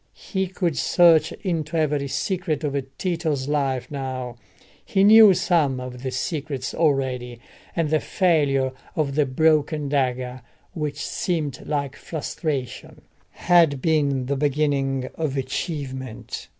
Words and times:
He 0.17 0.47
could 0.47 0.79
search 0.79 1.31
into 1.43 1.77
every 1.77 2.07
secret 2.07 2.63
of 2.63 2.75
Tito's 2.97 3.47
life 3.47 3.91
now: 3.91 4.35
he 4.83 5.03
knew 5.03 5.35
some 5.35 5.79
of 5.79 6.01
the 6.01 6.09
secrets 6.09 6.73
already, 6.73 7.39
and 7.75 7.91
the 7.91 7.99
failure 7.99 8.71
of 8.95 9.13
the 9.13 9.27
broken 9.27 9.89
dagger, 9.89 10.41
which 10.73 11.05
seemed 11.05 11.61
like 11.67 11.95
frustration, 11.95 13.03
had 13.29 13.79
been 13.79 14.25
the 14.25 14.35
beginning 14.35 15.07
of 15.13 15.37
achievement. 15.37 16.47